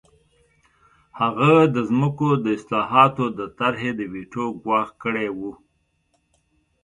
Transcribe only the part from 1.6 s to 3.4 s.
د ځمکو د اصلاحاتو د